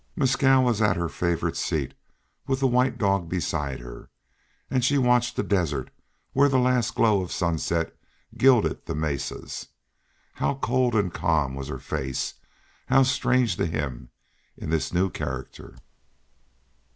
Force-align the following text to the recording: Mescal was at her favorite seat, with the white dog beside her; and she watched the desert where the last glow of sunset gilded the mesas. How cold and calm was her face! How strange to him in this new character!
Mescal 0.15 0.63
was 0.63 0.81
at 0.81 0.95
her 0.97 1.07
favorite 1.07 1.55
seat, 1.55 1.93
with 2.47 2.59
the 2.59 2.65
white 2.65 2.97
dog 2.97 3.29
beside 3.29 3.81
her; 3.81 4.09
and 4.67 4.83
she 4.83 4.97
watched 4.97 5.35
the 5.35 5.43
desert 5.43 5.91
where 6.33 6.49
the 6.49 6.57
last 6.57 6.95
glow 6.95 7.21
of 7.21 7.31
sunset 7.31 7.95
gilded 8.35 8.87
the 8.87 8.95
mesas. 8.95 9.67
How 10.33 10.55
cold 10.55 10.95
and 10.95 11.13
calm 11.13 11.53
was 11.53 11.67
her 11.67 11.77
face! 11.77 12.33
How 12.87 13.03
strange 13.03 13.57
to 13.57 13.67
him 13.67 14.09
in 14.57 14.71
this 14.71 14.91
new 14.91 15.11
character! 15.11 15.75